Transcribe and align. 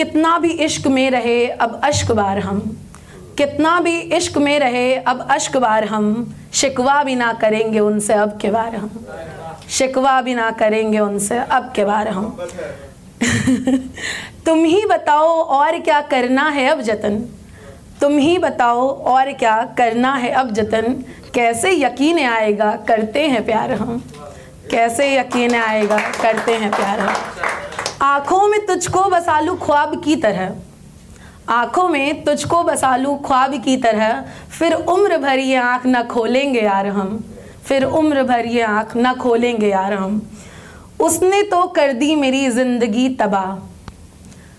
कितना 0.00 0.38
भी 0.38 0.48
इश्क 0.48 0.86
में 0.86 1.10
रहे, 1.10 1.48
अब 1.48 1.80
अश्क 1.84 2.12
बार 2.12 2.38
हम। 2.38 2.78
कितना 3.38 3.80
भी 3.80 4.00
इश्क 4.00 4.38
में 4.38 4.58
रहे, 4.58 4.94
अब 4.94 5.28
अश्क 5.30 5.56
बार 5.56 5.84
हम। 5.84 6.34
शिकवा 6.52 7.02
भी 7.02 7.14
ना 7.14 7.32
करेंगे 7.32 7.80
उनसे, 7.80 8.12
अब 8.12 8.38
के 8.38 8.50
बार 8.50 8.76
हम। 8.76 9.06
शिकवा 9.70 10.22
भी 10.22 10.34
ना 10.34 10.50
करेंगे 10.50 10.98
उनसे, 10.98 11.38
अब 11.38 11.72
के 11.76 11.84
बार 11.84 12.08
हम। 12.08 12.38
तुम 14.46 14.64
ही 14.64 14.86
बताओ 14.86 15.28
और 15.28 15.78
क्या 15.78 16.00
करना 16.00 16.48
है 16.48 16.66
अब 16.66 16.80
जतन। 16.80 17.24
तुम 18.00 18.18
ही 18.18 18.38
बताओ 18.38 18.88
और 18.88 19.32
क्या 19.32 19.74
करना 19.78 20.14
है 20.14 20.30
अब 20.30 20.50
जतन। 20.50 21.04
कैसे 21.34 21.82
यकीन 21.82 22.18
आएगा, 22.18 22.78
करते 22.88 23.26
हैं 23.26 23.46
प्यार 23.46 23.72
हम। 23.72 24.04
कैसे 24.70 25.18
यकीन 25.18 25.54
आएगा, 25.54 25.98
करते 25.98 26.52
हैं 26.52 26.70
प्यार 26.70 27.00
हम। 27.00 27.14
आँखों 28.10 28.46
में 28.48 28.64
तुझको 28.66 29.02
बसालू 29.10 29.54
ख्वाब 29.56 30.00
की 30.04 30.14
तरह। 30.16 30.54
आँखों 31.48 31.88
में 31.88 32.22
तुझको 32.24 32.62
बसालू 32.64 33.14
ख्वाब 33.26 33.54
की 33.64 33.76
तरह। 33.76 34.24
फिर 34.50 34.72
उम्र 34.72 35.18
भर 35.18 35.38
ये 35.38 35.56
आँख 35.56 35.86
न 35.86 36.02
खोलेंगे 36.02 36.60
यार 36.60 36.86
हम। 36.88 37.18
फिर 37.64 37.84
उम्र 37.84 38.22
भर 38.22 38.46
ये 38.46 38.62
आँख 38.62 38.96
न 38.96 39.12
खोलेंगे 39.14 39.68
यार 39.68 39.92
हम। 39.92 40.20
उसने 41.00 41.42
तो 41.42 41.62
कर 41.68 41.92
दी 41.92 42.14
मेरी 42.16 42.48
ज़िंदगी 42.50 43.08
तबाह। 43.14 43.54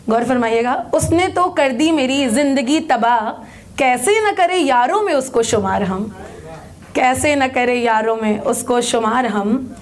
गौर 0.09 0.23
फरमाइएगा, 0.23 0.75
उसने 0.93 1.27
तो 1.27 1.43
कर 1.49 1.71
दी 1.71 1.91
मेरी 1.91 2.27
ज़िंदगी 2.29 2.79
तबाह। 2.87 3.29
कैसे 3.77 4.19
न 4.21 4.33
करे 4.35 4.57
यारों 4.57 5.01
में 5.01 5.13
उसको 5.13 5.43
शुमार 5.43 5.83
हम। 5.83 6.11
कैसे 6.95 7.35
न 7.35 7.47
करे 7.49 7.75
यारों 7.75 8.15
में 8.15 8.39
उसको 8.39 8.81
शुमार 8.83 9.25
हम। 9.27 9.75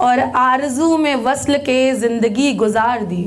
और 0.00 0.20
आरज़ू 0.20 0.96
में 0.98 1.14
वसल 1.16 1.56
के 1.58 1.92
ज़िंदगी 1.94 2.52
गुजार 2.54 3.04
दी। 3.04 3.26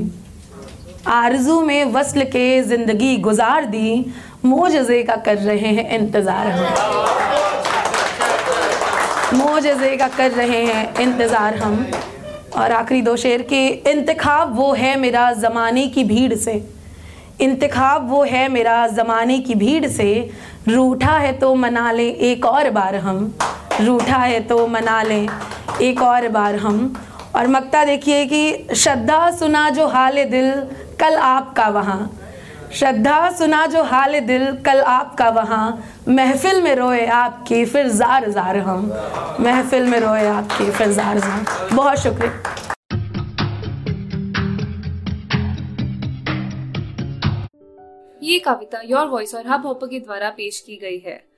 आरज़ू 1.06 1.60
में 1.60 1.84
वसल 1.92 2.22
के 2.24 2.62
ज़िंदगी 2.62 3.16
गुजार 3.18 3.64
दी। 3.66 4.04
मोजे 4.44 5.02
का 5.02 5.16
कर 5.16 5.38
रहे 5.38 5.68
हैं 5.68 5.90
इंतज़ार 5.90 6.46
हम। 6.48 6.64
मोजे 9.34 9.96
का 9.96 10.08
कर 10.08 10.30
रहे 10.30 10.64
हैं 10.64 10.94
इंतज़ार 11.00 11.54
हम। 11.54 11.86
और 12.56 12.72
आखिरी 12.72 13.02
दो 13.02 13.16
शेर 13.16 13.42
के, 13.42 13.66
इंतखाब 13.66 14.56
वो 14.56 14.72
है 14.72 14.96
मेरा 14.98 15.32
ज़माने 15.32 15.86
की 15.88 16.04
भीड़ 16.04 16.34
से। 16.34 16.62
इंतखाब 17.40 18.08
वो 18.10 18.22
है 18.24 18.48
मेरा 18.48 18.86
ज़माने 18.88 19.38
की 19.38 19.54
भीड़ 19.54 19.86
से। 19.86 20.30
रूठा 20.68 21.16
है 21.18 21.32
तो 21.32 21.54
मना 21.54 21.90
लें 21.92 22.14
एक 22.14 22.44
और 22.46 22.70
बार 22.70 22.96
हम। 22.96 23.32
रूठा 23.80 24.16
है 24.16 24.40
तो 24.40 24.66
मना 24.66 25.02
लें 25.02 25.28
एक 25.82 26.02
और 26.02 26.28
बार 26.28 26.56
हम, 26.56 27.04
और 27.36 27.46
मक्ता 27.46 27.84
देखिए 27.84 28.26
कि 28.26 28.74
श्रद्धा 28.74 29.30
सुना 29.30 29.70
जो 29.70 29.86
हाल 29.86 30.24
दिल, 30.24 30.52
कल 31.00 31.14
आपका 31.14 31.68
वहाँ। 31.68 32.18
श्रद्धा 32.72 33.30
सुना 33.30 33.66
जो 33.66 33.82
हाल 33.82 34.20
दिल, 34.20 34.56
कल 34.56 34.80
आपका 34.80 35.28
वहाँ। 35.28 35.84
महफिल 36.08 36.62
में 36.62 36.74
रोए 36.74 37.06
आपकी 37.06 37.64
फिर 37.64 37.88
जार 37.88 38.30
जार 38.30 38.58
हम। 38.58 38.92
महफिल 39.40 39.82
में 39.82 40.00
रोए 40.00 40.26
आपकी 40.26 40.70
फिर 40.70 40.92
जार 40.92 41.18
जार। 41.18 41.68
बहुत 41.72 41.98
शुक्रिया। 41.98 42.42
ये 48.22 48.38
कविता 48.38 48.80
योर 48.84 49.06
वॉइस 49.06 49.34
और 49.34 49.40
हब 49.40 49.50
हाँ 49.50 49.58
हॉपर 49.58 49.86
के 49.86 50.00
द्वारा 50.00 50.30
पेश 50.30 50.60
की 50.60 50.76
गई 50.76 50.98
है। 50.98 51.37